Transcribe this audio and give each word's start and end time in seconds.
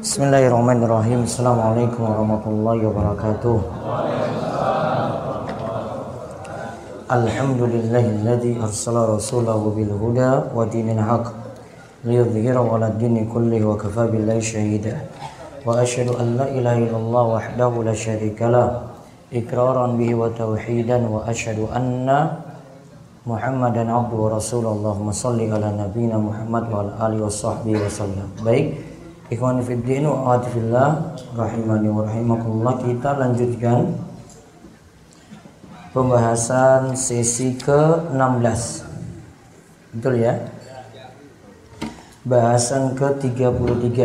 Bismillahirrahmanirrahim. 0.00 1.28
Assalamualaikum 1.28 2.08
warahmatullahi 2.08 2.88
wabarakatuh. 2.88 3.56
Alhamdulillahilladzi 7.04 8.64
arsala 8.64 9.04
rasulahu 9.12 9.76
bil 9.76 9.92
huda 9.92 10.56
wa 10.56 10.64
dinil 10.64 11.04
haq 11.04 11.36
liyudhhirahu 12.08 12.80
'ala 12.80 12.88
ad-dini 12.88 13.28
kullihi 13.28 13.60
wa 13.60 13.76
kafa 13.76 14.08
billahi 14.08 14.40
shahida. 14.40 15.04
Wa 15.68 15.84
asyhadu 15.84 16.16
an 16.16 16.40
la 16.40 16.48
ilaha 16.48 16.80
illallah 16.80 17.24
wahdahu 17.36 17.84
la 17.84 17.92
syarika 17.92 18.48
lah 18.48 18.88
iqraran 19.28 20.00
bihi 20.00 20.16
wa 20.16 20.32
tauhidan 20.32 21.12
wa 21.12 21.28
asyhadu 21.28 21.68
anna 21.76 22.40
Muhammadan 23.28 23.92
abdu 23.92 24.16
wa 24.16 24.32
rasulullah 24.32 24.96
Allahumma 24.96 25.12
salli 25.12 25.44
ala 25.52 25.68
nabiyina 25.76 26.16
Muhammad 26.16 26.72
wa 26.72 26.88
ala 26.88 26.92
alihi 27.04 27.20
wa 27.20 27.28
sahbihi 27.28 27.76
wa 27.76 27.92
sallam 27.92 28.28
Baik 28.40 28.89
Ikhwan 29.30 29.62
Fiddin 29.62 30.10
wa 30.10 30.34
atifillah 30.34 31.14
Rahimani 31.38 31.86
wa 31.86 32.02
rahimakumullah. 32.02 32.82
Kita 32.82 33.14
lanjutkan 33.14 33.94
Pembahasan 35.90 36.94
sesi 36.94 37.58
ke-16. 37.58 38.62
Betul 39.94 40.22
ya? 40.22 40.34
Bahasan 42.26 42.94
ke-33 42.98 43.98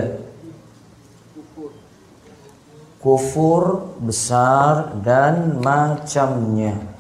Kufur 3.02 3.94
besar 4.02 4.98
dan 5.05 5.62
macamnya 5.62 6.95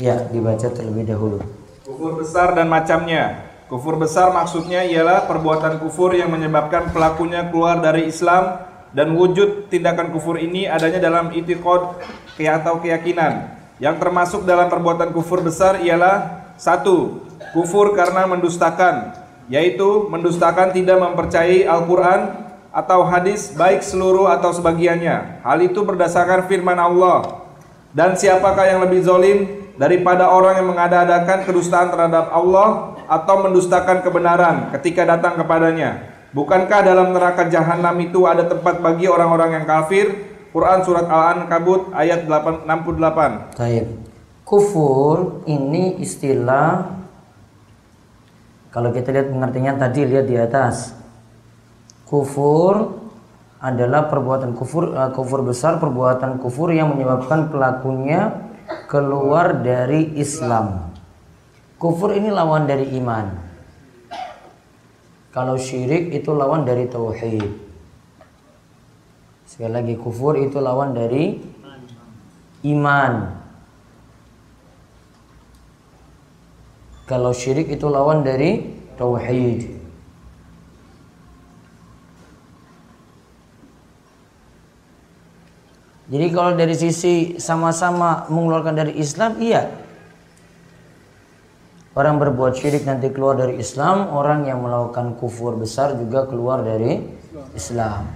Ya, 0.00 0.16
dibaca 0.32 0.64
terlebih 0.72 1.12
dahulu. 1.12 1.44
Kufur 1.84 2.16
besar 2.16 2.56
dan 2.56 2.72
macamnya. 2.72 3.52
Kufur 3.68 4.00
besar 4.00 4.32
maksudnya 4.32 4.80
ialah 4.80 5.28
perbuatan 5.28 5.76
kufur 5.76 6.16
yang 6.16 6.32
menyebabkan 6.32 6.88
pelakunya 6.88 7.52
keluar 7.52 7.84
dari 7.84 8.08
Islam 8.08 8.64
dan 8.96 9.12
wujud 9.12 9.68
tindakan 9.68 10.08
kufur 10.08 10.40
ini 10.40 10.64
adanya 10.64 11.04
dalam 11.04 11.28
itikad 11.36 12.00
atau 12.40 12.74
keyakinan. 12.80 13.60
Yang 13.76 13.96
termasuk 14.00 14.48
dalam 14.48 14.72
perbuatan 14.72 15.12
kufur 15.12 15.44
besar 15.44 15.84
ialah 15.84 16.48
satu, 16.56 17.20
kufur 17.52 17.92
karena 17.92 18.24
mendustakan, 18.24 19.12
yaitu 19.52 20.08
mendustakan 20.08 20.72
tidak 20.72 20.96
mempercayai 20.96 21.68
Al-Quran 21.68 22.48
atau 22.72 23.04
hadis 23.04 23.52
baik 23.52 23.84
seluruh 23.84 24.32
atau 24.32 24.48
sebagiannya. 24.56 25.44
Hal 25.44 25.60
itu 25.60 25.84
berdasarkan 25.84 26.48
firman 26.48 26.80
Allah. 26.80 27.44
Dan 27.92 28.16
siapakah 28.16 28.64
yang 28.64 28.80
lebih 28.86 29.02
zolim 29.02 29.59
daripada 29.80 30.28
orang 30.28 30.60
yang 30.60 30.68
mengada-adakan 30.76 31.48
kedustaan 31.48 31.88
terhadap 31.88 32.28
Allah 32.28 33.00
atau 33.08 33.48
mendustakan 33.48 34.04
kebenaran 34.04 34.68
ketika 34.76 35.08
datang 35.08 35.40
kepadanya. 35.40 36.12
Bukankah 36.36 36.84
dalam 36.84 37.16
neraka 37.16 37.48
jahanam 37.48 37.96
itu 38.04 38.28
ada 38.28 38.44
tempat 38.44 38.84
bagi 38.84 39.08
orang-orang 39.08 39.56
yang 39.56 39.64
kafir? 39.64 40.28
Quran 40.52 40.84
surat 40.84 41.08
Al-Ankabut 41.08 41.96
ayat 41.96 42.28
68. 42.28 43.56
Taib. 43.56 43.86
Kufur 44.44 45.46
ini 45.48 45.96
istilah 46.04 47.00
kalau 48.68 48.92
kita 48.92 49.16
lihat 49.16 49.32
pengertiannya 49.32 49.74
tadi 49.80 50.00
lihat 50.04 50.26
di 50.28 50.36
atas. 50.36 50.92
Kufur 52.04 53.00
adalah 53.62 54.10
perbuatan 54.12 54.52
kufur 54.52 54.92
uh, 54.92 55.10
kufur 55.14 55.40
besar, 55.46 55.80
perbuatan 55.80 56.36
kufur 56.42 56.68
yang 56.74 56.94
menyebabkan 56.94 57.48
pelakunya 57.48 58.49
keluar 58.90 59.62
dari 59.62 60.18
Islam. 60.18 60.90
Kufur 61.78 62.10
ini 62.10 62.26
lawan 62.34 62.66
dari 62.66 62.90
iman. 62.98 63.30
Kalau 65.30 65.54
syirik 65.54 66.10
itu 66.10 66.34
lawan 66.34 66.66
dari 66.66 66.90
tauhid. 66.90 67.46
Sekali 69.46 69.70
lagi 69.70 69.94
kufur 69.94 70.34
itu 70.34 70.58
lawan 70.58 70.90
dari 70.90 71.38
iman. 72.66 73.38
Kalau 77.06 77.30
syirik 77.30 77.70
itu 77.70 77.86
lawan 77.86 78.26
dari 78.26 78.74
tauhid. 78.98 79.79
Jadi 86.10 86.26
kalau 86.34 86.58
dari 86.58 86.74
sisi 86.74 87.38
sama-sama 87.38 88.26
mengeluarkan 88.26 88.74
dari 88.74 88.98
Islam, 88.98 89.38
iya. 89.38 89.70
Orang 91.94 92.18
berbuat 92.18 92.58
syirik 92.58 92.82
nanti 92.82 93.14
keluar 93.14 93.38
dari 93.38 93.62
Islam, 93.62 94.10
orang 94.10 94.42
yang 94.46 94.58
melakukan 94.58 95.14
kufur 95.22 95.54
besar 95.54 95.94
juga 95.94 96.26
keluar 96.26 96.66
dari 96.66 96.98
Islam. 97.54 98.10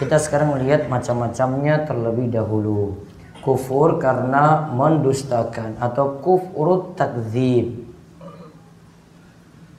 Kita 0.00 0.16
sekarang 0.16 0.56
melihat 0.56 0.88
macam-macamnya 0.88 1.84
terlebih 1.84 2.32
dahulu. 2.32 3.04
Kufur 3.44 4.00
karena 4.00 4.72
mendustakan 4.72 5.76
atau 5.80 6.20
kufur 6.24 6.96
takzib. 6.96 7.84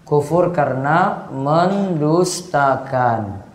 Kufur 0.05 0.53
karena 0.53 1.25
mendustakan. 1.33 3.48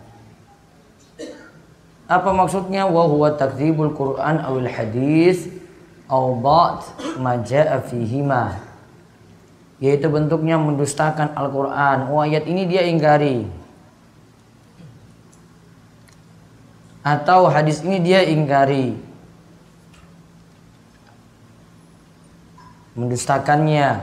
Apa 2.05 2.29
maksudnya? 2.29 2.85
Wa 2.85 3.09
huwa 3.09 3.33
takdzibul 3.33 3.93
Quran 3.97 4.37
awil 4.41 4.69
hadis 4.69 5.49
aw 6.05 6.37
ba'd 6.37 6.85
ma 7.17 7.41
jaa 7.41 7.81
fihima. 7.81 8.61
Yaitu 9.81 10.07
bentuknya 10.07 10.55
mendustakan 10.55 11.35
Al-Qur'an. 11.35 12.07
Oh 12.07 12.23
ayat 12.23 12.47
ini 12.47 12.63
dia 12.69 12.85
ingkari. 12.87 13.49
Atau 17.05 17.51
hadis 17.51 17.85
ini 17.85 18.01
dia 18.01 18.23
ingkari. 18.25 18.97
Mendustakannya. 22.95 23.99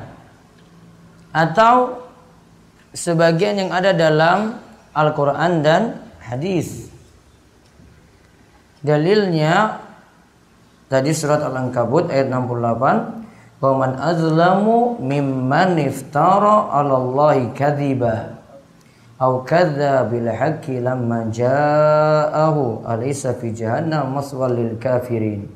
Atau 1.33 2.05
sebagian 2.93 3.57
yang 3.57 3.71
ada 3.73 3.97
dalam 3.97 4.61
Al-Quran 4.93 5.65
dan 5.65 5.83
hadis. 6.21 6.92
Dalilnya 8.83 9.79
tadi 10.91 11.15
surat 11.15 11.39
Al-Ankabut 11.39 12.11
ayat 12.11 12.27
68 12.27 13.63
wa 13.63 13.71
man 13.79 13.95
azlamu 13.95 14.99
mimman 14.99 15.79
iftara 15.79 16.67
'ala 16.75 16.99
Allahi 16.99 17.55
kadhiba 17.55 18.43
aw 19.23 19.47
kadza 19.47 20.03
bil 20.11 20.27
haqqi 20.27 20.83
lamma 20.83 21.31
ja'ahu 21.31 22.83
alaysa 22.83 23.39
fi 23.39 23.55
jahannam 23.55 24.19
maswal 24.19 24.51
lil 24.51 24.75
kafirin. 24.83 25.47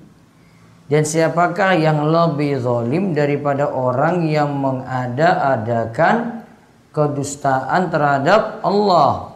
Dan 0.87 1.03
siapakah 1.03 1.75
yang 1.75 1.99
lebih 2.07 2.63
zalim 2.63 3.11
daripada 3.11 3.67
orang 3.67 4.23
yang 4.31 4.55
mengada-adakan 4.55 6.47
kedustaan 6.95 7.91
terhadap 7.91 8.63
Allah 8.63 9.36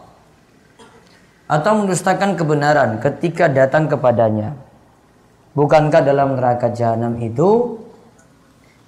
atau 1.51 1.83
mendustakan 1.83 2.39
kebenaran 2.39 3.03
ketika 3.03 3.51
datang 3.51 3.91
kepadanya. 3.91 4.55
Bukankah 5.51 5.99
dalam 5.99 6.39
neraka 6.39 6.71
jahanam 6.71 7.19
itu 7.19 7.75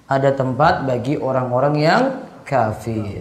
ada 0.08 0.32
tempat 0.32 0.88
bagi 0.88 1.20
orang-orang 1.20 1.74
yang 1.76 2.02
kafir? 2.48 3.20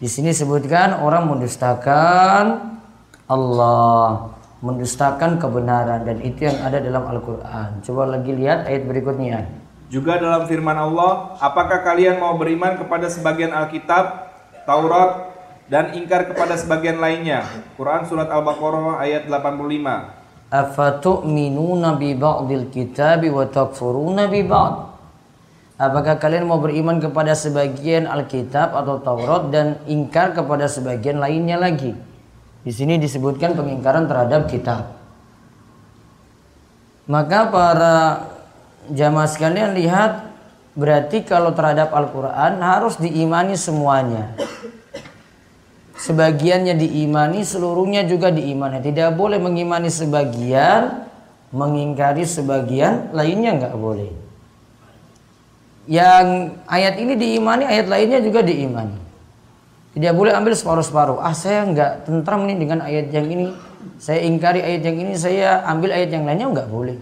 Di 0.00 0.08
sini 0.08 0.32
sebutkan 0.32 1.04
orang 1.04 1.28
mendustakan 1.28 2.80
Allah, 3.28 4.32
mendustakan 4.64 5.36
kebenaran 5.36 6.08
dan 6.08 6.24
itu 6.24 6.48
yang 6.48 6.64
ada 6.64 6.80
dalam 6.80 7.04
Al-Qur'an. 7.12 7.84
Coba 7.84 8.08
lagi 8.08 8.32
lihat 8.32 8.64
ayat 8.64 8.88
berikutnya. 8.88 9.44
Juga 9.92 10.16
dalam 10.16 10.48
firman 10.48 10.80
Allah, 10.80 11.36
apakah 11.44 11.84
kalian 11.84 12.16
mau 12.16 12.40
beriman 12.40 12.80
kepada 12.80 13.12
sebagian 13.12 13.52
Alkitab, 13.52 14.32
Taurat, 14.64 15.29
dan 15.70 15.94
ingkar 15.94 16.26
kepada 16.26 16.58
sebagian 16.58 16.98
lainnya. 16.98 17.46
Quran 17.78 18.02
surat 18.02 18.26
Al-Baqarah 18.26 18.98
ayat 18.98 19.30
85. 19.30 20.50
Afatu'minuna 20.50 21.94
bi 21.94 22.18
ba'dil 22.18 22.74
kitabi 22.74 23.30
wa 23.30 23.46
takfuruna 23.46 24.26
bi 24.26 24.42
ba'd? 24.42 24.90
Apakah 25.80 26.20
kalian 26.20 26.44
mau 26.44 26.60
beriman 26.60 27.00
kepada 27.00 27.32
sebagian 27.32 28.04
Alkitab 28.04 28.76
atau 28.76 29.00
Taurat 29.00 29.48
dan 29.48 29.80
ingkar 29.88 30.36
kepada 30.36 30.68
sebagian 30.68 31.16
lainnya 31.16 31.56
lagi? 31.56 31.96
Di 32.60 32.68
sini 32.68 33.00
disebutkan 33.00 33.56
pengingkaran 33.56 34.04
terhadap 34.04 34.44
kitab. 34.44 34.92
Maka 37.08 37.48
para 37.48 37.96
jamaah 38.92 39.24
sekalian 39.24 39.72
lihat 39.72 40.28
berarti 40.76 41.24
kalau 41.24 41.56
terhadap 41.56 41.96
Al-Qur'an 41.96 42.60
harus 42.60 43.00
diimani 43.00 43.56
semuanya. 43.56 44.36
Sebagiannya 46.00 46.80
diimani, 46.80 47.44
seluruhnya 47.44 48.08
juga 48.08 48.32
diimani. 48.32 48.80
Tidak 48.80 49.12
boleh 49.12 49.36
mengimani 49.36 49.92
sebagian, 49.92 51.04
mengingkari 51.52 52.24
sebagian, 52.24 53.12
lainnya 53.12 53.60
nggak 53.60 53.76
boleh. 53.76 54.08
yang 55.90 56.54
ayat 56.70 57.02
ini 57.02 57.18
diimani, 57.18 57.66
ayat 57.66 57.90
lainnya 57.90 58.22
juga 58.22 58.46
diimani. 58.46 58.94
Tidak 59.90 60.14
boleh 60.14 60.30
ambil 60.30 60.54
separuh-separuh. 60.54 61.18
Ah 61.18 61.34
saya 61.34 61.66
nggak 61.66 62.06
tentram 62.06 62.46
nih 62.46 62.56
dengan 62.62 62.86
ayat 62.86 63.10
yang 63.10 63.26
ini. 63.26 63.50
Saya 63.98 64.22
ingkari 64.22 64.62
ayat 64.62 64.86
yang 64.86 64.96
ini, 65.02 65.12
saya 65.18 65.66
ambil 65.66 65.90
ayat 65.90 66.14
yang 66.14 66.22
lainnya 66.28 66.46
nggak 66.46 66.68
boleh. 66.70 66.94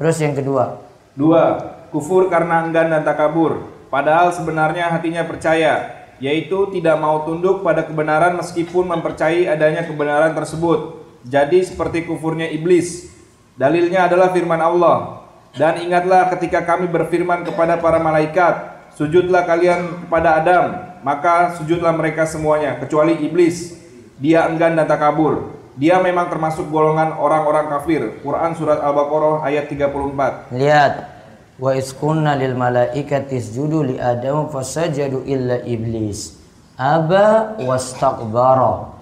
Terus 0.00 0.16
yang 0.24 0.32
kedua. 0.32 0.80
Dua, 1.12 1.42
kufur 1.90 2.32
karena 2.32 2.64
enggan 2.64 2.88
dan 2.88 3.02
takabur. 3.04 3.66
Padahal 3.92 4.32
sebenarnya 4.32 4.88
hatinya 4.88 5.26
percaya, 5.26 5.97
yaitu 6.18 6.70
tidak 6.74 6.98
mau 6.98 7.22
tunduk 7.26 7.62
pada 7.62 7.86
kebenaran 7.86 8.38
meskipun 8.38 8.86
mempercayai 8.90 9.46
adanya 9.46 9.86
kebenaran 9.86 10.34
tersebut. 10.34 11.02
Jadi 11.26 11.66
seperti 11.66 12.06
kufurnya 12.06 12.46
iblis. 12.50 13.10
Dalilnya 13.58 14.06
adalah 14.06 14.30
firman 14.30 14.62
Allah. 14.62 15.26
Dan 15.54 15.82
ingatlah 15.82 16.30
ketika 16.36 16.62
kami 16.62 16.86
berfirman 16.86 17.42
kepada 17.42 17.80
para 17.82 17.98
malaikat, 17.98 18.86
sujudlah 18.94 19.42
kalian 19.42 20.06
kepada 20.06 20.38
Adam, 20.38 20.66
maka 21.02 21.58
sujudlah 21.58 21.90
mereka 21.94 22.26
semuanya 22.28 22.78
kecuali 22.78 23.18
iblis. 23.26 23.74
Dia 24.22 24.46
enggan 24.46 24.78
dan 24.78 24.86
takabur. 24.86 25.58
Dia 25.78 26.02
memang 26.02 26.26
termasuk 26.26 26.66
golongan 26.70 27.14
orang-orang 27.14 27.70
kafir. 27.70 28.18
Quran 28.22 28.50
surat 28.58 28.82
Al-Baqarah 28.82 29.46
ayat 29.46 29.70
34. 29.70 30.50
Lihat. 30.50 31.17
Wa 31.58 31.74
iskunna 31.74 32.38
lil 32.38 32.54
malaikati 32.54 33.34
isjudu 33.38 33.82
li 33.82 33.96
Adam 33.98 34.46
fasajadu 34.48 35.26
illa 35.26 35.58
iblis. 35.66 36.38
Aba 36.78 37.58
wastakbara. 37.58 38.94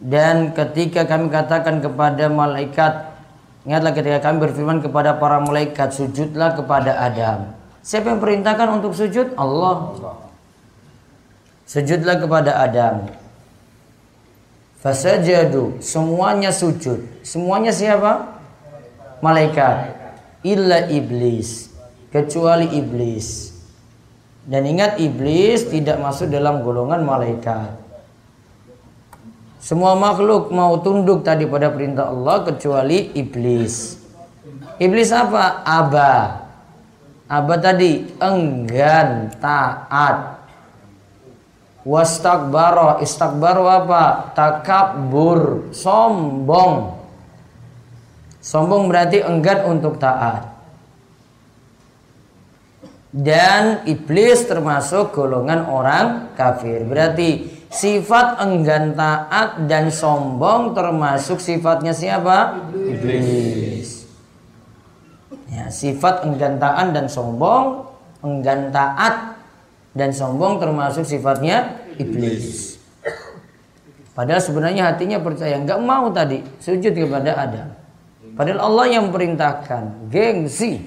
Dan 0.00 0.56
ketika 0.56 1.04
kami 1.04 1.28
katakan 1.28 1.84
kepada 1.84 2.32
malaikat 2.32 3.12
Ingatlah 3.68 3.92
ketika 3.92 4.24
kami 4.24 4.48
berfirman 4.48 4.80
kepada 4.80 5.20
para 5.20 5.36
malaikat 5.44 5.92
Sujudlah 5.92 6.56
kepada 6.56 6.96
Adam 6.96 7.52
Siapa 7.84 8.16
yang 8.16 8.20
perintahkan 8.24 8.80
untuk 8.80 8.96
sujud? 8.96 9.36
Allah 9.36 9.92
Sujudlah 11.68 12.16
kepada 12.16 12.64
Adam 12.64 13.12
Fasajadu, 14.80 15.76
semuanya 15.84 16.48
sujud. 16.48 17.04
Semuanya 17.20 17.68
siapa? 17.68 18.40
Malaikat. 19.20 19.99
Illa 20.40 20.88
iblis, 20.88 21.68
kecuali 22.08 22.72
iblis. 22.76 23.52
Dan 24.48 24.64
ingat 24.64 24.96
iblis 24.96 25.68
tidak 25.68 26.00
masuk 26.00 26.32
dalam 26.32 26.64
golongan 26.64 27.04
malaikat. 27.04 27.76
Semua 29.60 29.92
makhluk 29.92 30.48
mau 30.48 30.80
tunduk 30.80 31.20
tadi 31.20 31.44
pada 31.44 31.68
perintah 31.68 32.08
Allah 32.08 32.48
kecuali 32.48 33.12
iblis. 33.12 34.00
Iblis 34.80 35.12
apa? 35.12 35.60
Aba. 35.60 36.48
Aba 37.28 37.54
tadi 37.60 38.08
enggan, 38.16 39.28
taat. 39.36 40.40
Wastakbaro, 41.84 43.04
istakbaro 43.04 43.68
apa? 43.68 44.32
Takabur, 44.32 45.68
sombong. 45.72 46.99
Sombong 48.40 48.88
berarti 48.88 49.20
enggan 49.20 49.68
untuk 49.68 50.00
taat. 50.00 50.48
Dan 53.12 53.84
iblis 53.84 54.48
termasuk 54.48 55.12
golongan 55.12 55.68
orang 55.68 56.32
kafir. 56.38 56.86
Berarti 56.86 57.52
sifat 57.68 58.40
enggan 58.40 58.96
taat 58.96 59.66
dan 59.68 59.92
sombong 59.92 60.72
termasuk 60.72 61.36
sifatnya 61.42 61.92
siapa? 61.92 62.70
Iblis. 62.72 64.06
Ya, 65.50 65.66
sifat 65.68 66.22
enggan 66.22 66.62
taat 66.62 66.94
dan 66.94 67.10
sombong, 67.10 67.90
enggan 68.22 68.70
taat 68.70 69.34
dan 69.90 70.14
sombong 70.14 70.62
termasuk 70.62 71.02
sifatnya 71.02 71.82
iblis. 71.98 72.78
Padahal 74.14 74.38
sebenarnya 74.38 74.94
hatinya 74.94 75.18
percaya, 75.18 75.58
nggak 75.58 75.80
mau 75.82 76.06
tadi 76.14 76.46
sujud 76.62 76.94
kepada 76.94 77.34
Adam. 77.34 77.79
Padahal 78.20 78.60
Allah 78.60 78.86
yang 79.00 79.08
perintahkan, 79.08 80.12
gengsi. 80.12 80.84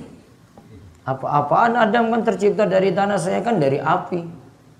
Apa-apaan 1.03 1.75
Adam 1.75 2.13
kan 2.13 2.21
tercipta 2.23 2.63
dari 2.63 2.93
tanah, 2.93 3.19
saya 3.19 3.43
kan 3.43 3.59
dari 3.59 3.81
api. 3.81 4.23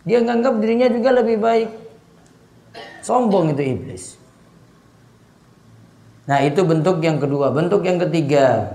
Dia 0.07 0.23
nganggap 0.23 0.53
dirinya 0.61 0.88
juga 0.88 1.09
lebih 1.19 1.38
baik. 1.41 1.69
Sombong 3.03 3.51
itu 3.51 3.63
iblis. 3.63 4.03
Nah 6.23 6.39
itu 6.45 6.63
bentuk 6.63 7.03
yang 7.03 7.19
kedua. 7.19 7.51
Bentuk 7.51 7.83
yang 7.83 8.00
ketiga. 8.00 8.71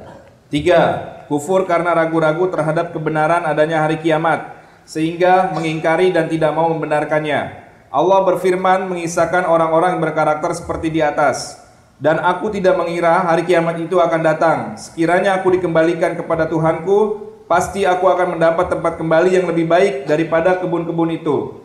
Tiga, 0.52 0.80
kufur 1.28 1.64
karena 1.64 1.96
ragu-ragu 1.96 2.48
terhadap 2.52 2.92
kebenaran 2.92 3.44
adanya 3.44 3.84
hari 3.84 4.00
kiamat 4.00 4.58
sehingga 4.88 5.52
mengingkari 5.52 6.12
dan 6.12 6.32
tidak 6.32 6.52
mau 6.56 6.72
membenarkannya. 6.72 7.68
Allah 7.88 8.20
berfirman 8.24 8.88
mengisahkan 8.88 9.48
orang-orang 9.48 10.00
berkarakter 10.00 10.52
seperti 10.56 10.92
di 10.92 11.00
atas. 11.04 11.67
Dan 11.98 12.22
aku 12.22 12.54
tidak 12.54 12.78
mengira 12.78 13.26
hari 13.26 13.42
kiamat 13.42 13.74
itu 13.82 13.98
akan 13.98 14.20
datang. 14.22 14.58
Sekiranya 14.78 15.34
aku 15.42 15.50
dikembalikan 15.58 16.14
kepada 16.14 16.46
Tuhanku, 16.46 17.26
pasti 17.50 17.82
aku 17.82 18.06
akan 18.06 18.38
mendapat 18.38 18.70
tempat 18.70 18.94
kembali 19.02 19.34
yang 19.34 19.50
lebih 19.50 19.66
baik 19.66 20.06
daripada 20.06 20.62
kebun-kebun 20.62 21.10
itu. 21.18 21.58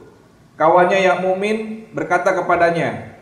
Kawannya 0.58 1.00
yang 1.06 1.22
mukmin 1.22 1.86
berkata 1.94 2.34
kepadanya, 2.34 3.14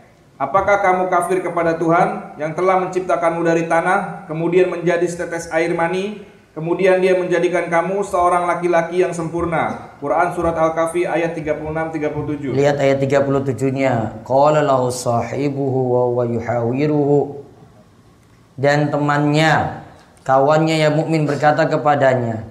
Apakah 0.42 0.82
kamu 0.82 1.06
kafir 1.14 1.38
kepada 1.46 1.78
Tuhan 1.78 2.34
yang 2.42 2.58
telah 2.58 2.82
menciptakanmu 2.82 3.46
dari 3.46 3.70
tanah, 3.70 4.26
kemudian 4.26 4.74
menjadi 4.74 5.06
setetes 5.06 5.46
air 5.54 5.70
mani, 5.78 6.26
Kemudian 6.52 7.00
dia 7.00 7.16
menjadikan 7.16 7.72
kamu 7.72 8.04
seorang 8.04 8.44
laki-laki 8.44 9.00
yang 9.00 9.16
sempurna. 9.16 9.96
Quran 10.04 10.36
surat 10.36 10.52
Al-Kahfi 10.52 11.08
ayat 11.08 11.32
36 11.32 11.64
37. 11.96 12.52
Lihat 12.52 12.76
ayat 12.76 13.00
37-nya. 13.00 14.20
Qala 14.28 14.60
lahu 14.60 14.92
sahibuhu 14.92 15.80
wa 15.96 16.04
wa 16.12 16.24
yuhawiruhu. 16.28 17.40
Dan 18.60 18.92
temannya, 18.92 19.80
kawannya 20.28 20.76
yang 20.76 21.00
mukmin 21.00 21.24
berkata 21.24 21.72
kepadanya, 21.72 22.44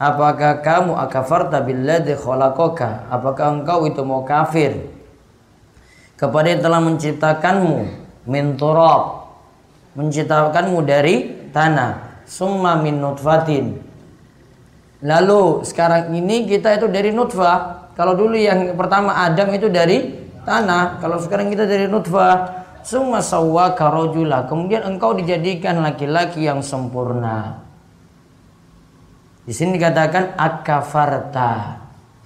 Apakah 0.00 0.62
kamu 0.62 0.96
akafarta 0.96 1.60
billadzi 1.60 2.16
khalaqaka? 2.16 3.10
Apakah 3.10 3.60
engkau 3.60 3.84
itu 3.84 4.00
mau 4.00 4.24
kafir 4.24 4.88
kepada 6.16 6.52
yang 6.52 6.62
telah 6.64 6.80
menciptakanmu 6.80 7.76
min 8.30 8.54
turab, 8.56 9.28
menciptakanmu 9.98 10.78
dari 10.86 11.48
tanah 11.52 12.09
summa 12.30 12.78
min 12.78 13.02
nutfatin. 13.02 13.82
Lalu 15.02 15.66
sekarang 15.66 16.14
ini 16.14 16.46
kita 16.46 16.78
itu 16.78 16.86
dari 16.86 17.10
nutfah. 17.10 17.90
Kalau 17.98 18.14
dulu 18.14 18.38
yang 18.38 18.78
pertama 18.78 19.26
Adam 19.26 19.50
itu 19.50 19.66
dari 19.66 20.14
tanah, 20.46 21.02
kalau 21.02 21.18
sekarang 21.18 21.50
kita 21.50 21.66
dari 21.66 21.90
nutfah. 21.90 22.62
Summa 22.80 23.20
sawwa 23.20 23.76
karojula. 23.76 24.48
Kemudian 24.48 24.80
engkau 24.88 25.12
dijadikan 25.12 25.84
laki-laki 25.84 26.48
yang 26.48 26.64
sempurna. 26.64 27.60
Di 29.44 29.52
sini 29.52 29.76
dikatakan 29.76 30.32
akafarta. 30.40 31.76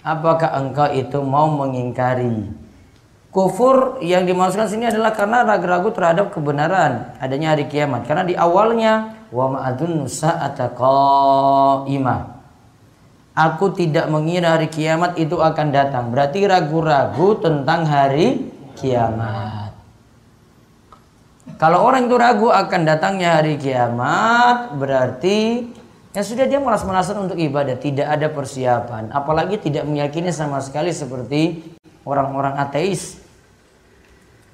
Apakah 0.06 0.54
engkau 0.62 0.94
itu 0.94 1.18
mau 1.26 1.50
mengingkari? 1.50 2.63
Kufur 3.34 3.98
yang 3.98 4.30
dimaksudkan 4.30 4.70
sini 4.70 4.86
adalah 4.86 5.10
karena 5.10 5.42
ragu-ragu 5.42 5.90
terhadap 5.90 6.30
kebenaran 6.30 7.18
adanya 7.18 7.58
hari 7.58 7.66
kiamat. 7.66 8.06
Karena 8.06 8.22
di 8.22 8.38
awalnya 8.38 9.26
wa 9.34 9.58
ma'adun 9.58 10.06
sa'ata. 10.06 10.70
Aku 13.34 13.66
tidak 13.74 14.06
mengira 14.06 14.54
hari 14.54 14.70
kiamat 14.70 15.18
itu 15.18 15.42
akan 15.42 15.74
datang. 15.74 16.14
Berarti 16.14 16.46
ragu-ragu 16.46 17.42
tentang 17.42 17.82
hari 17.82 18.54
kiamat. 18.78 19.74
Kalau 21.58 21.82
orang 21.82 22.06
itu 22.06 22.14
ragu 22.14 22.54
akan 22.54 22.86
datangnya 22.86 23.42
hari 23.42 23.58
kiamat, 23.58 24.78
berarti 24.78 25.66
ya 26.14 26.22
sudah 26.22 26.46
dia 26.46 26.62
malas-malasan 26.62 27.26
untuk 27.26 27.34
ibadah, 27.42 27.74
tidak 27.82 28.06
ada 28.06 28.30
persiapan, 28.30 29.10
apalagi 29.10 29.58
tidak 29.58 29.82
meyakini 29.90 30.30
sama 30.30 30.62
sekali 30.62 30.94
seperti 30.94 31.66
orang-orang 32.06 32.54
ateis 32.62 33.23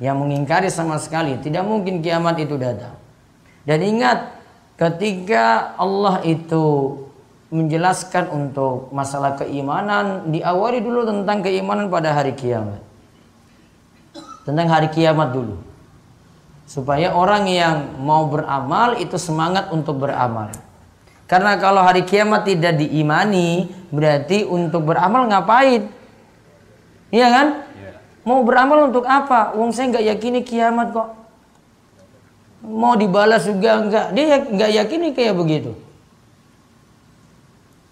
yang 0.00 0.16
mengingkari 0.18 0.72
sama 0.72 0.96
sekali, 0.96 1.36
tidak 1.38 1.62
mungkin 1.62 2.00
kiamat 2.00 2.40
itu 2.40 2.56
datang. 2.56 2.96
Dan 3.68 3.84
ingat, 3.84 4.40
Ketika 4.80 5.76
Allah 5.76 6.24
itu 6.24 6.96
menjelaskan 7.52 8.32
untuk 8.32 8.88
masalah 8.96 9.36
keimanan, 9.36 10.32
diawali 10.32 10.80
dulu 10.80 11.04
tentang 11.04 11.44
keimanan 11.44 11.92
pada 11.92 12.16
hari 12.16 12.32
kiamat. 12.32 12.80
Tentang 14.48 14.72
hari 14.72 14.88
kiamat 14.88 15.36
dulu. 15.36 15.60
Supaya 16.64 17.12
orang 17.12 17.44
yang 17.44 18.00
mau 18.00 18.24
beramal 18.32 18.96
itu 18.96 19.20
semangat 19.20 19.68
untuk 19.68 20.00
beramal. 20.00 20.48
Karena 21.28 21.60
kalau 21.60 21.84
hari 21.84 22.08
kiamat 22.08 22.48
tidak 22.48 22.80
diimani, 22.80 23.68
berarti 23.92 24.48
untuk 24.48 24.88
beramal 24.88 25.28
ngapain? 25.28 25.92
Iya 27.12 27.28
kan? 27.28 27.46
Mau 28.24 28.44
beramal 28.44 28.92
untuk 28.92 29.08
apa? 29.08 29.56
Wong 29.56 29.72
saya 29.72 29.90
nggak 29.92 30.06
yakini 30.06 30.40
kiamat 30.44 30.92
kok 30.92 31.20
mau 32.60 32.92
dibalas 32.92 33.48
juga 33.48 33.80
enggak 33.80 34.06
dia 34.12 34.36
nggak 34.44 34.70
yakini 34.76 35.16
kayak 35.16 35.32
begitu 35.32 35.72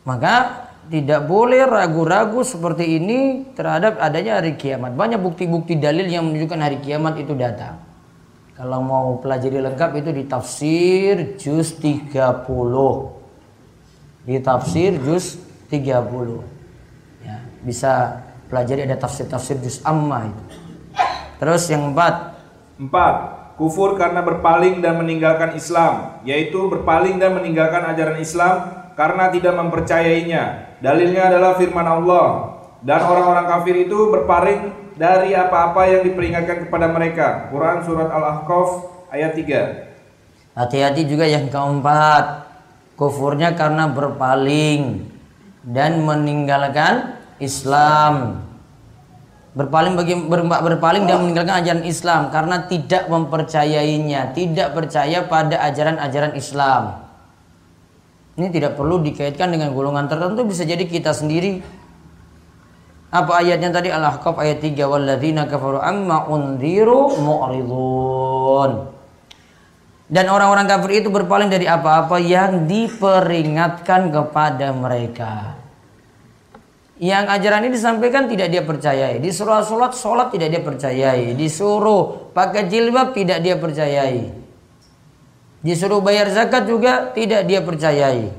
Maka 0.09 0.65
tidak 0.89 1.29
boleh 1.29 1.69
ragu-ragu 1.69 2.41
seperti 2.41 2.97
ini 2.97 3.45
terhadap 3.53 4.01
adanya 4.01 4.41
hari 4.41 4.57
kiamat. 4.57 4.97
Banyak 4.97 5.21
bukti-bukti 5.21 5.77
dalil 5.77 6.09
yang 6.09 6.25
menunjukkan 6.25 6.57
hari 6.65 6.81
kiamat 6.81 7.21
itu 7.21 7.37
datang. 7.37 7.77
Kalau 8.57 8.81
mau 8.81 9.21
pelajari 9.21 9.61
lengkap 9.61 10.01
itu 10.01 10.11
di 10.17 10.25
tafsir 10.25 11.37
juz 11.37 11.77
30. 11.77 12.49
Di 14.25 14.41
tafsir 14.41 14.97
juz 14.97 15.37
30. 15.69 16.41
Ya, 17.21 17.37
bisa 17.61 18.25
pelajari 18.49 18.85
ada 18.89 18.97
tafsir-tafsir 18.97 19.61
juz 19.63 19.79
amma 19.85 20.29
itu. 20.29 20.45
Terus 21.39 21.69
yang 21.71 21.95
empat. 21.95 22.35
Empat. 22.81 23.15
Kufur 23.61 23.99
karena 23.99 24.23
berpaling 24.23 24.79
dan 24.79 25.03
meninggalkan 25.03 25.59
Islam, 25.59 26.23
yaitu 26.23 26.71
berpaling 26.71 27.19
dan 27.19 27.35
meninggalkan 27.35 27.91
ajaran 27.91 28.23
Islam 28.23 28.55
karena 28.95 29.35
tidak 29.35 29.55
mempercayainya 29.59 30.69
Dalilnya 30.79 31.27
adalah 31.27 31.59
firman 31.59 31.87
Allah 31.87 32.55
dan 32.87 33.03
orang-orang 33.03 33.47
kafir 33.51 33.75
itu 33.83 34.15
berpaling 34.15 34.95
dari 34.95 35.35
apa-apa 35.35 35.91
yang 35.91 36.03
diperingatkan 36.07 36.67
kepada 36.67 36.87
mereka. 36.87 37.51
Quran 37.51 37.83
surat 37.83 38.07
Al-Ahqaf 38.07 38.69
ayat 39.11 39.35
3. 39.35 40.55
Hati-hati 40.55 41.03
juga 41.07 41.27
yang 41.27 41.51
keempat. 41.51 42.47
Kufurnya 42.95 43.55
karena 43.59 43.91
berpaling 43.91 45.07
dan 45.67 46.03
meninggalkan 46.03 47.18
Islam. 47.39 48.45
Berpaling 49.59 49.99
bagi 49.99 50.15
ber, 50.15 50.47
berpaling 50.47 51.09
dan 51.09 51.25
meninggalkan 51.25 51.65
ajaran 51.65 51.83
Islam 51.83 52.31
karena 52.31 52.69
tidak 52.71 53.11
mempercayainya, 53.11 54.31
tidak 54.37 54.71
percaya 54.77 55.27
pada 55.27 55.59
ajaran-ajaran 55.67 56.39
Islam. 56.39 57.03
Ini 58.39 58.55
tidak 58.55 58.79
perlu 58.79 59.03
dikaitkan 59.03 59.51
dengan 59.51 59.75
golongan 59.75 60.07
tertentu 60.07 60.47
bisa 60.47 60.63
jadi 60.63 60.87
kita 60.87 61.11
sendiri. 61.11 61.59
Apa 63.11 63.43
ayatnya 63.43 63.75
tadi 63.75 63.91
Al-Ahqaf 63.91 64.39
ayat 64.39 64.63
3 64.63 64.79
walladzina 64.85 65.51
kafaru 65.51 65.83
amma 65.83 66.29
unziru 66.31 67.19
mu'ridun. 67.19 68.95
Dan 70.09 70.25
orang-orang 70.31 70.71
kafir 70.71 71.05
itu 71.05 71.11
berpaling 71.11 71.51
dari 71.51 71.67
apa-apa 71.67 72.17
yang 72.23 72.65
diperingatkan 72.65 74.09
kepada 74.09 74.71
mereka. 74.71 75.59
Yang 76.99 77.25
ajaran 77.31 77.63
ini 77.63 77.79
disampaikan 77.79 78.27
tidak 78.27 78.51
dia 78.51 78.63
percayai. 78.67 79.23
Disuruh 79.23 79.63
sholat, 79.63 79.95
sholat 79.95 80.35
tidak 80.35 80.51
dia 80.51 80.63
percayai. 80.63 81.39
Disuruh 81.39 82.35
pakai 82.35 82.67
jilbab 82.67 83.15
tidak 83.15 83.39
dia 83.39 83.55
percayai. 83.55 84.35
Disuruh 85.63 86.03
bayar 86.03 86.27
zakat 86.35 86.67
juga 86.67 87.15
tidak 87.15 87.47
dia 87.47 87.63
percayai. 87.63 88.31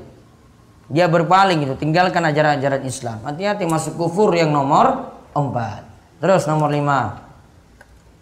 Dia 0.90 1.06
berpaling 1.06 1.64
itu, 1.64 1.74
tinggalkan 1.78 2.20
ajaran-ajaran 2.20 2.82
Islam. 2.84 3.24
Hati-hati 3.24 3.64
masuk 3.64 3.96
kufur 3.96 4.34
yang 4.36 4.52
nomor 4.52 5.14
empat. 5.32 5.86
Terus 6.20 6.44
nomor 6.44 6.68
lima. 6.68 7.30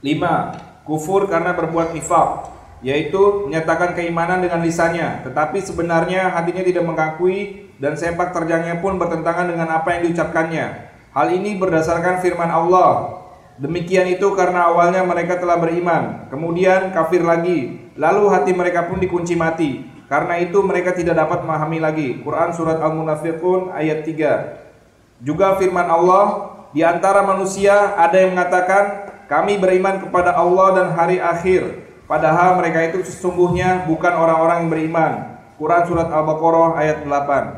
Lima, 0.05 0.55
kufur 0.87 1.27
karena 1.27 1.57
berbuat 1.57 1.97
nifak, 1.97 2.47
yaitu 2.87 3.51
menyatakan 3.51 3.99
keimanan 3.99 4.39
dengan 4.39 4.63
lisannya, 4.63 5.27
tetapi 5.27 5.59
sebenarnya 5.65 6.31
hatinya 6.31 6.63
tidak 6.63 6.85
mengakui 6.87 7.68
dan 7.79 7.95
sepak 7.95 8.35
terjangnya 8.35 8.83
pun 8.83 8.99
bertentangan 8.99 9.51
dengan 9.51 9.71
apa 9.73 9.99
yang 9.99 10.11
diucapkannya. 10.11 10.67
Hal 11.15 11.27
ini 11.35 11.59
berdasarkan 11.59 12.21
firman 12.23 12.51
Allah, 12.51 13.19
Demikian 13.59 14.07
itu 14.07 14.39
karena 14.39 14.71
awalnya 14.71 15.03
mereka 15.03 15.35
telah 15.35 15.59
beriman, 15.59 16.31
kemudian 16.31 16.95
kafir 16.95 17.27
lagi, 17.27 17.91
lalu 17.99 18.31
hati 18.31 18.55
mereka 18.55 18.87
pun 18.87 19.03
dikunci 19.03 19.35
mati. 19.35 19.83
Karena 20.07 20.39
itu 20.39 20.63
mereka 20.63 20.95
tidak 20.95 21.19
dapat 21.19 21.43
memahami 21.43 21.83
lagi. 21.83 22.09
Quran 22.23 22.55
surat 22.55 22.79
Al-Munafiqun 22.79 23.75
ayat 23.75 24.07
3. 24.07 25.27
Juga 25.27 25.59
firman 25.59 25.91
Allah, 25.91 26.55
di 26.71 26.87
antara 26.87 27.27
manusia 27.27 27.99
ada 27.99 28.15
yang 28.15 28.39
mengatakan, 28.39 29.11
kami 29.27 29.59
beriman 29.59 30.07
kepada 30.07 30.39
Allah 30.39 30.79
dan 30.79 30.89
hari 30.95 31.19
akhir. 31.19 31.83
Padahal 32.07 32.57
mereka 32.63 32.89
itu 32.89 33.05
sesungguhnya 33.05 33.85
bukan 33.91 34.15
orang-orang 34.15 34.65
yang 34.65 34.71
beriman. 34.71 35.13
Quran 35.59 35.83
surat 35.85 36.09
Al-Baqarah 36.09 36.79
ayat 36.79 37.03
8. 37.03 37.58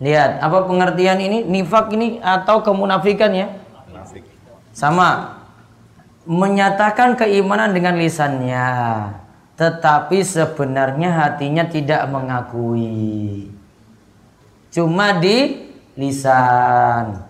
Lihat, 0.00 0.40
apa 0.40 0.64
pengertian 0.64 1.20
ini? 1.20 1.44
Nifak 1.44 1.92
ini 1.92 2.24
atau 2.24 2.64
kemunafikan 2.64 3.36
ya? 3.36 3.52
Sama 4.72 5.36
menyatakan 6.24 7.20
keimanan 7.20 7.76
dengan 7.76 8.00
lisannya, 8.00 8.68
tetapi 9.60 10.24
sebenarnya 10.24 11.12
hatinya 11.12 11.68
tidak 11.68 12.08
mengakui. 12.08 13.52
Cuma 14.72 15.20
di 15.20 15.68
lisan. 16.00 17.28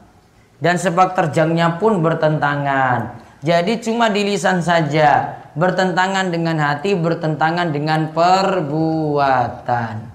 Dan 0.60 0.76
sepak 0.76 1.16
terjangnya 1.16 1.80
pun 1.80 2.04
bertentangan. 2.04 3.16
Jadi 3.40 3.80
cuma 3.80 4.12
di 4.12 4.28
lisan 4.28 4.60
saja, 4.60 5.40
bertentangan 5.56 6.28
dengan 6.28 6.60
hati, 6.60 6.92
bertentangan 6.92 7.72
dengan 7.72 8.12
perbuatan. 8.12 10.09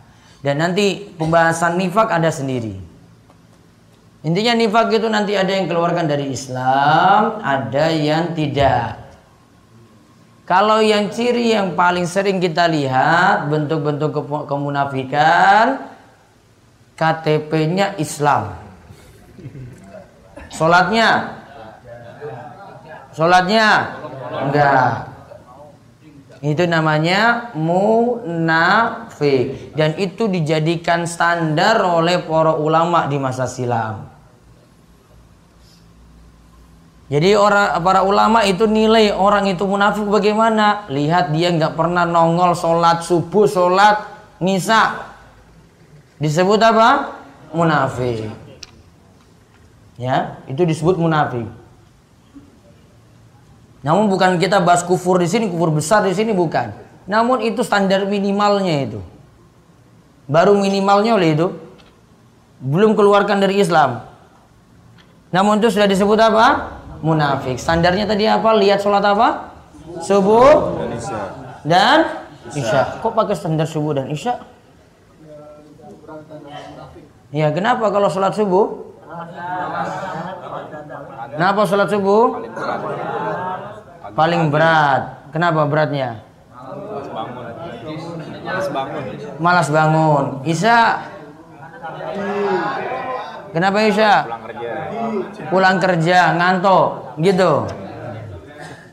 Dan 0.46 0.62
nanti 0.62 1.10
pembahasan 1.18 1.74
nifak 1.82 2.14
ada 2.14 2.30
sendiri. 2.30 2.78
Intinya 4.22 4.54
nifak 4.54 4.94
itu 4.94 5.10
nanti 5.10 5.34
ada 5.34 5.50
yang 5.50 5.66
keluarkan 5.66 6.06
dari 6.06 6.30
Islam, 6.30 7.42
ada 7.42 7.90
yang 7.90 8.38
tidak. 8.38 9.02
Kalau 10.46 10.86
yang 10.86 11.10
ciri 11.10 11.58
yang 11.58 11.74
paling 11.74 12.06
sering 12.06 12.38
kita 12.38 12.70
lihat 12.70 13.50
bentuk-bentuk 13.50 14.14
kemunafikan 14.46 15.90
KTP-nya 16.94 17.98
Islam. 17.98 18.54
Sholatnya 20.54 21.42
Sholatnya 23.12 23.68
Enggak 24.32 25.10
Itu 26.40 26.64
namanya 26.70 27.52
munafik 27.58 29.05
Dan 29.76 29.96
itu 30.02 30.28
dijadikan 30.28 31.08
standar 31.08 31.80
oleh 31.80 32.24
para 32.24 32.56
ulama 32.56 33.08
di 33.08 33.16
masa 33.16 33.48
silam 33.48 34.16
jadi 37.06 37.38
orang 37.38 37.86
para 37.86 38.02
ulama 38.02 38.42
itu 38.50 38.66
nilai 38.66 39.14
orang 39.14 39.46
itu 39.46 39.62
munafik 39.70 40.10
bagaimana? 40.10 40.90
Lihat 40.90 41.30
dia 41.38 41.54
nggak 41.54 41.78
pernah 41.78 42.02
nongol 42.02 42.58
sholat 42.58 43.06
subuh, 43.06 43.46
sholat 43.46 44.10
ngisa. 44.42 45.06
Disebut 46.18 46.58
apa? 46.58 47.22
Munafik. 47.54 48.34
Ya, 50.02 50.42
itu 50.50 50.66
disebut 50.66 50.98
munafik. 50.98 51.46
Namun 53.86 54.10
bukan 54.10 54.42
kita 54.42 54.66
bahas 54.66 54.82
kufur 54.82 55.22
di 55.22 55.30
sini, 55.30 55.46
kufur 55.46 55.70
besar 55.70 56.02
di 56.10 56.12
sini 56.18 56.34
bukan. 56.34 56.74
Namun 57.06 57.42
itu 57.46 57.62
standar 57.62 58.06
minimalnya 58.10 58.90
itu. 58.90 59.00
Baru 60.26 60.58
minimalnya 60.58 61.14
oleh 61.14 61.38
itu 61.38 61.48
belum 62.58 62.98
keluarkan 62.98 63.38
dari 63.42 63.62
Islam. 63.62 64.02
Namun 65.30 65.62
itu 65.62 65.70
sudah 65.70 65.86
disebut 65.86 66.18
apa? 66.18 66.76
munafik. 67.06 67.62
Standarnya 67.62 68.10
tadi 68.10 68.26
apa? 68.26 68.50
Lihat 68.58 68.82
sholat 68.82 69.06
apa? 69.06 69.54
Subuh 70.02 70.82
dan 71.62 72.26
isya. 72.50 72.98
Kok 73.06 73.14
pakai 73.14 73.38
standar 73.38 73.70
subuh 73.70 73.94
dan 73.94 74.10
isya? 74.10 74.42
Ya, 77.30 77.54
kenapa 77.54 77.94
kalau 77.94 78.10
sholat 78.10 78.34
subuh? 78.34 78.96
Kenapa 81.36 81.62
sholat 81.70 81.88
subuh? 81.94 82.42
Paling 84.16 84.50
berat. 84.50 85.30
Kenapa 85.30 85.68
beratnya? 85.68 86.24
Malas 88.46 88.68
bangun. 88.70 89.04
Malas 89.42 89.68
bangun. 89.74 90.26
Isya. 90.46 90.80
Kenapa 93.52 93.78
Isya? 93.88 94.14
pulang 95.50 95.78
kerja 95.78 96.34
ngantuk 96.36 97.16
gitu 97.22 97.70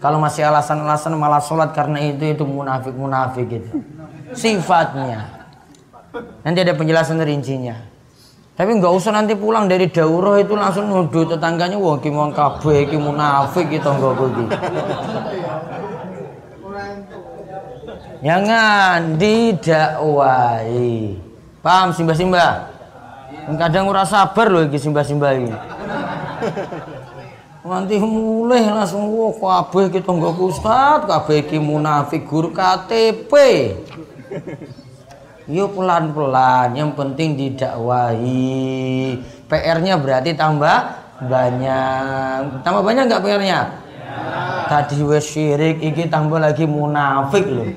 kalau 0.03 0.19
masih 0.19 0.43
alasan-alasan 0.51 1.15
malah 1.15 1.39
sholat 1.39 1.71
karena 1.71 2.03
itu 2.03 2.35
itu 2.35 2.45
munafik 2.45 2.95
munafik 2.95 3.47
gitu 3.49 3.81
sifatnya 4.35 5.49
nanti 6.45 6.59
ada 6.61 6.75
penjelasan 6.77 7.23
rincinya 7.23 7.77
tapi 8.53 8.77
nggak 8.77 8.93
usah 8.93 9.17
nanti 9.17 9.33
pulang 9.33 9.65
dari 9.65 9.89
daurah 9.89 10.37
itu 10.37 10.53
langsung 10.53 10.93
nuduh 10.93 11.25
tetangganya 11.25 11.81
wah 11.81 11.97
ki 11.97 12.13
mau 12.13 12.29
kabeh 12.29 12.85
ki 12.93 13.01
munafik 13.01 13.73
gitu 13.73 13.89
enggak 13.89 14.13
begitu 14.21 14.57
jangan 18.23 19.19
didakwai 19.19 21.19
paham 21.59 21.91
simbah 21.91 22.17
simbah 22.17 22.53
kadang 23.59 23.91
ora 23.91 24.07
sabar 24.07 24.47
loh 24.47 24.63
iki 24.65 24.79
simbah 24.79 25.03
simbah 25.03 25.35
ini 25.35 25.53
Nanti 27.63 27.95
mulai 27.95 28.67
langsung 28.67 29.07
wah 29.15 29.71
kabeh 29.71 29.95
kita 29.95 30.11
nggak 30.11 30.35
ustad, 30.35 31.07
kabeh 31.07 31.47
iki 31.47 31.63
munafik 31.63 32.27
guru 32.27 32.51
KTP. 32.51 33.31
Yuk 35.47 35.79
pelan-pelan, 35.79 36.75
yang 36.75 36.91
penting 36.99 37.39
didakwahi. 37.39 39.15
PR-nya 39.47 39.95
berarti 39.95 40.35
tambah 40.35 40.91
banyak. 41.23 42.67
Tambah 42.67 42.83
banyak 42.83 43.07
nggak 43.07 43.23
PR-nya? 43.23 43.47
Ya. 43.47 43.63
Tadi 44.67 44.99
wes 45.07 45.31
syirik, 45.31 45.79
iki 45.79 46.11
tambah 46.11 46.43
lagi 46.43 46.67
munafik 46.67 47.47
loh. 47.47 47.71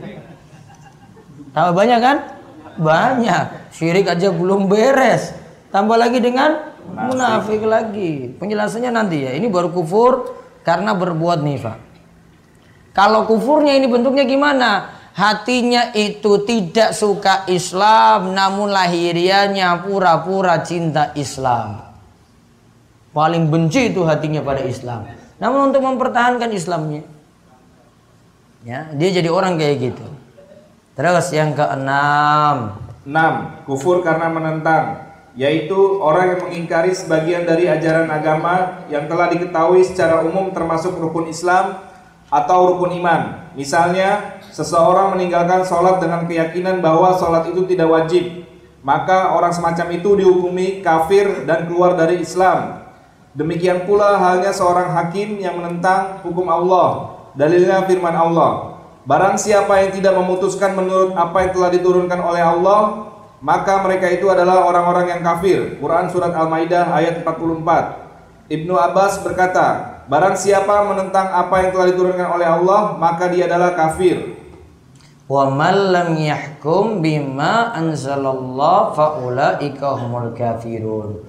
Tambah 1.55 1.73
banyak 1.73 1.99
kan? 2.03 2.17
Banyak. 2.75 3.71
Syirik 3.71 4.11
aja 4.11 4.29
belum 4.29 4.67
beres. 4.67 5.31
Tambah 5.71 5.95
lagi 5.95 6.19
dengan 6.19 6.75
munafik 6.85 7.63
lagi. 7.63 8.35
Penjelasannya 8.35 8.91
nanti 8.91 9.23
ya. 9.23 9.31
Ini 9.33 9.47
baru 9.47 9.71
kufur 9.71 10.35
karena 10.67 10.91
berbuat 10.91 11.39
nifak. 11.39 11.79
Kalau 12.91 13.23
kufurnya 13.23 13.73
ini 13.79 13.87
bentuknya 13.87 14.27
gimana? 14.27 14.95
hatinya 15.15 15.95
itu 15.95 16.43
tidak 16.43 16.91
suka 16.91 17.47
Islam 17.47 18.35
namun 18.35 18.67
lahirianya 18.67 19.79
pura-pura 19.87 20.59
cinta 20.61 21.15
Islam. 21.15 21.79
Paling 23.15 23.47
benci 23.47 23.95
itu 23.95 24.03
hatinya 24.03 24.43
pada 24.43 24.59
Islam. 24.59 25.07
Namun 25.39 25.71
untuk 25.71 25.87
mempertahankan 25.87 26.51
Islamnya. 26.51 27.07
Ya, 28.67 28.91
dia 28.91 29.09
jadi 29.15 29.31
orang 29.31 29.55
kayak 29.55 29.75
gitu. 29.79 30.05
Terus 30.95 31.27
yang 31.35 31.51
keenam. 31.51 32.79
Enam, 33.03 33.33
kufur 33.67 33.99
karena 33.99 34.31
menentang, 34.31 35.11
yaitu 35.35 35.99
orang 35.99 36.33
yang 36.33 36.41
mengingkari 36.47 36.95
sebagian 36.95 37.43
dari 37.43 37.67
ajaran 37.67 38.07
agama 38.07 38.87
yang 38.87 39.05
telah 39.11 39.27
diketahui 39.27 39.83
secara 39.83 40.23
umum 40.23 40.55
termasuk 40.55 40.95
rukun 40.95 41.27
Islam 41.27 41.83
atau 42.31 42.73
rukun 42.73 42.95
iman. 43.03 43.51
Misalnya, 43.59 44.39
seseorang 44.55 45.19
meninggalkan 45.19 45.67
sholat 45.67 45.99
dengan 45.99 46.25
keyakinan 46.25 46.79
bahwa 46.79 47.11
sholat 47.19 47.43
itu 47.51 47.67
tidak 47.67 47.91
wajib, 47.91 48.47
maka 48.79 49.35
orang 49.35 49.51
semacam 49.51 49.99
itu 49.99 50.09
dihukumi 50.15 50.79
kafir 50.79 51.43
dan 51.43 51.67
keluar 51.67 51.99
dari 51.99 52.23
Islam. 52.23 52.87
Demikian 53.35 53.83
pula 53.83 54.15
halnya 54.15 54.55
seorang 54.55 54.95
hakim 54.95 55.43
yang 55.43 55.59
menentang 55.59 56.23
hukum 56.23 56.47
Allah. 56.47 57.19
Dalilnya 57.35 57.83
firman 57.83 58.15
Allah. 58.15 58.74
Barang 59.05 59.37
siapa 59.37 59.85
yang 59.85 59.93
tidak 59.93 60.17
memutuskan 60.17 60.73
menurut 60.73 61.13
apa 61.13 61.45
yang 61.45 61.51
telah 61.53 61.69
diturunkan 61.69 62.19
oleh 62.19 62.41
Allah, 62.41 63.13
maka 63.39 63.85
mereka 63.85 64.09
itu 64.09 64.25
adalah 64.33 64.65
orang-orang 64.65 65.13
yang 65.13 65.21
kafir. 65.21 65.77
Quran 65.77 66.09
surat 66.09 66.33
Al-Maidah 66.33 66.89
ayat 66.89 67.21
44. 67.21 68.49
Ibnu 68.49 68.73
Abbas 68.73 69.21
berkata, 69.21 70.01
barang 70.09 70.37
siapa 70.37 70.89
menentang 70.89 71.29
apa 71.29 71.55
yang 71.61 71.69
telah 71.73 71.87
diturunkan 71.93 72.27
oleh 72.33 72.47
Allah, 72.49 72.97
maka 72.97 73.29
dia 73.29 73.45
adalah 73.45 73.77
kafir 73.77 74.35
wa 75.25 75.49
man 75.49 75.89
lam 75.89 76.09
yahkum 76.21 77.01
bima 77.01 77.73
anzalallah 77.73 78.93
kafirun 80.37 81.25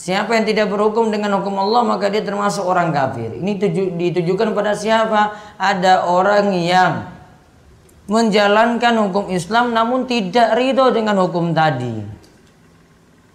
Siapa 0.00 0.32
yang 0.32 0.48
tidak 0.48 0.72
berhukum 0.72 1.12
dengan 1.12 1.36
hukum 1.36 1.60
Allah 1.60 1.84
maka 1.84 2.08
dia 2.08 2.24
termasuk 2.24 2.64
orang 2.64 2.88
kafir. 2.88 3.36
Ini 3.36 3.60
tuju, 3.60 4.00
ditujukan 4.00 4.56
pada 4.56 4.72
siapa? 4.72 5.36
Ada 5.60 6.08
orang 6.08 6.56
yang 6.56 7.04
menjalankan 8.08 8.96
hukum 8.96 9.28
Islam 9.28 9.76
namun 9.76 10.08
tidak 10.08 10.56
ridho 10.56 10.88
dengan 10.88 11.20
hukum 11.20 11.52
tadi. 11.52 12.00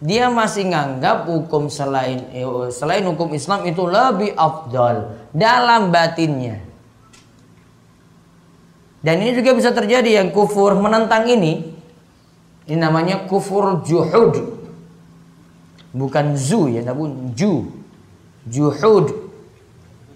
Dia 0.02 0.34
masih 0.34 0.74
nganggap 0.74 1.30
hukum 1.30 1.70
selain 1.70 2.34
eh, 2.34 2.50
selain 2.74 3.06
hukum 3.06 3.30
Islam 3.38 3.70
itu 3.70 3.86
lebih 3.86 4.34
afdal 4.34 5.22
dalam 5.38 5.94
batinnya. 5.94 6.66
Dan 9.06 9.22
ini 9.22 9.38
juga 9.38 9.54
bisa 9.54 9.70
terjadi 9.70 10.18
yang 10.18 10.34
kufur 10.34 10.74
menentang 10.74 11.30
ini. 11.30 11.78
Ini 12.66 12.82
namanya 12.82 13.30
kufur 13.30 13.86
juhud. 13.86 14.55
Bukan 15.96 16.36
zu 16.36 16.68
ya, 16.68 16.84
namun 16.84 17.32
ju. 17.32 17.72
Juhud. 18.52 19.16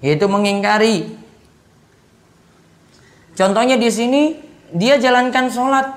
Yaitu 0.03 0.27
mengingkari. 0.27 1.15
Contohnya 3.39 3.79
di 3.79 3.87
sini 3.87 4.35
dia 4.75 4.99
jalankan 4.99 5.47
sholat. 5.47 5.87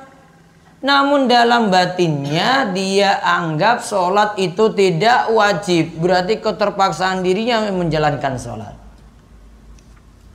Namun 0.82 1.26
dalam 1.26 1.70
batinnya 1.70 2.70
dia 2.70 3.18
anggap 3.22 3.82
sholat 3.82 4.38
itu 4.38 4.70
tidak 4.74 5.30
wajib. 5.34 5.98
Berarti 5.98 6.38
keterpaksaan 6.38 7.26
dirinya 7.26 7.66
menjalankan 7.74 8.38
sholat. 8.38 8.74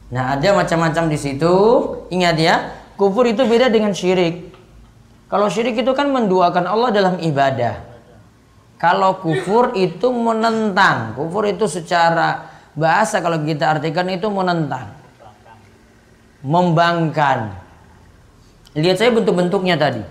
Nah, 0.08 0.40
ada 0.40 0.56
macam-macam 0.56 1.12
di 1.12 1.20
situ. 1.20 1.56
Ingat 2.12 2.36
ya, 2.40 2.56
kufur 2.96 3.28
itu 3.28 3.44
beda 3.44 3.68
dengan 3.68 3.92
syirik. 3.92 4.56
Kalau 5.28 5.52
syirik 5.52 5.76
itu 5.80 5.92
kan 5.92 6.08
menduakan 6.08 6.64
Allah 6.64 6.92
dalam 6.96 7.16
ibadah. 7.20 7.87
Kalau 8.78 9.18
kufur 9.22 9.74
itu 9.74 10.08
menentang. 10.14 11.18
Kufur 11.18 11.50
itu 11.50 11.66
secara 11.66 12.46
bahasa 12.78 13.18
kalau 13.22 13.42
kita 13.42 13.78
artikan 13.78 14.06
itu 14.14 14.30
menentang. 14.30 14.94
Membangkan. 16.46 17.58
Lihat 18.78 19.02
saya 19.02 19.10
bentuk-bentuknya 19.10 19.76
tadi. 19.82 20.06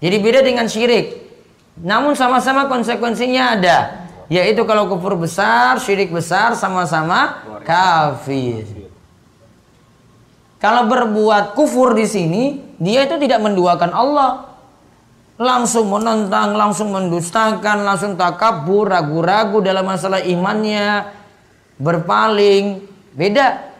Jadi 0.00 0.16
beda 0.18 0.40
dengan 0.40 0.66
syirik. 0.66 1.20
Namun 1.76 2.16
sama-sama 2.16 2.66
konsekuensinya 2.72 3.60
ada. 3.60 3.78
Yaitu 4.32 4.64
kalau 4.64 4.88
kufur 4.88 5.20
besar, 5.20 5.76
syirik 5.76 6.08
besar 6.08 6.56
sama-sama 6.56 7.44
kafir. 7.68 8.64
Kalau 10.56 10.86
berbuat 10.88 11.52
kufur 11.58 11.92
di 11.92 12.06
sini, 12.08 12.42
dia 12.80 13.04
itu 13.04 13.18
tidak 13.20 13.42
menduakan 13.44 13.90
Allah. 13.92 14.51
Langsung 15.40 15.88
menentang, 15.88 16.52
langsung 16.56 16.92
mendustakan, 16.92 17.86
langsung 17.86 18.16
takabur, 18.16 18.92
ragu-ragu 18.92 19.64
dalam 19.64 19.88
masalah 19.88 20.20
imannya, 20.20 21.08
berpaling. 21.80 22.84
Beda. 23.12 23.72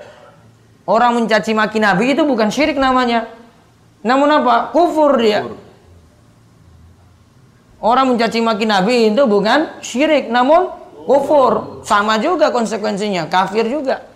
Orang 0.89 1.17
mencaci 1.23 1.53
maki 1.57 1.79
Nabi 1.79 2.13
itu 2.17 2.25
bukan 2.25 2.49
syirik 2.49 2.77
namanya. 2.77 3.29
Namun 4.03 4.29
apa? 4.29 4.75
Kufur 4.75 5.17
dia. 5.21 5.47
Kufur. 5.47 5.63
Orang 7.83 8.15
mencaci 8.15 8.39
maki 8.39 8.63
Nabi 8.63 9.11
itu 9.11 9.27
bukan 9.27 9.83
syirik, 9.83 10.31
namun 10.31 10.71
kufur. 11.03 11.83
Sama 11.83 12.15
juga 12.23 12.55
konsekuensinya, 12.55 13.27
kafir 13.27 13.67
juga. 13.67 14.07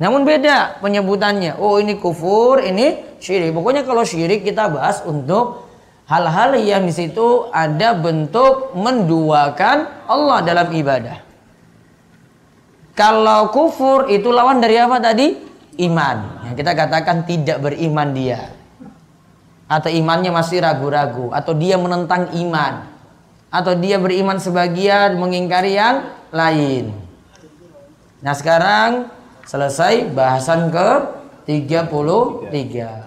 Namun 0.00 0.24
beda 0.24 0.80
penyebutannya. 0.80 1.60
Oh 1.60 1.76
ini 1.76 2.00
kufur, 2.00 2.64
ini 2.64 3.04
syirik. 3.20 3.52
Pokoknya 3.52 3.84
kalau 3.84 4.00
syirik 4.00 4.48
kita 4.48 4.64
bahas 4.72 5.04
untuk 5.04 5.65
hal-hal 6.06 6.54
yang 6.62 6.86
di 6.86 6.94
situ 6.94 7.50
ada 7.50 7.94
bentuk 7.98 8.74
menduakan 8.78 10.06
Allah 10.06 10.38
dalam 10.46 10.70
ibadah. 10.70 11.22
Kalau 12.96 13.52
kufur 13.52 14.08
itu 14.08 14.32
lawan 14.32 14.62
dari 14.62 14.80
apa 14.80 14.96
tadi? 15.02 15.36
Iman. 15.76 16.48
Yang 16.48 16.64
kita 16.64 16.72
katakan 16.72 17.28
tidak 17.28 17.60
beriman 17.60 18.16
dia 18.16 18.56
atau 19.66 19.90
imannya 19.90 20.30
masih 20.30 20.62
ragu-ragu 20.62 21.34
atau 21.34 21.52
dia 21.52 21.74
menentang 21.74 22.30
iman 22.38 22.86
atau 23.50 23.74
dia 23.74 23.98
beriman 23.98 24.38
sebagian 24.38 25.18
mengingkari 25.18 25.74
yang 25.74 26.06
lain. 26.30 26.94
Nah, 28.22 28.34
sekarang 28.34 29.10
selesai 29.44 30.10
bahasan 30.14 30.70
ke 30.70 30.88
33. 31.46 33.05